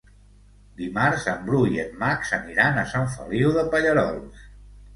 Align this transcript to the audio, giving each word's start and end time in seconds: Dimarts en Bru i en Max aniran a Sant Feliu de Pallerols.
Dimarts 0.79 1.27
en 1.33 1.43
Bru 1.49 1.59
i 1.75 1.83
en 1.85 1.93
Max 2.05 2.33
aniran 2.39 2.81
a 2.85 2.89
Sant 2.97 3.07
Feliu 3.19 3.55
de 3.61 3.69
Pallerols. 3.77 4.45